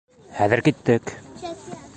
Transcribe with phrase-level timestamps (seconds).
[0.37, 1.15] Хәҙер киттек!